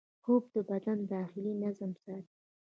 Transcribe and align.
خوب 0.23 0.43
د 0.55 0.57
بدن 0.69 0.99
داخلي 1.13 1.53
نظم 1.63 1.91
ساتي 2.03 2.35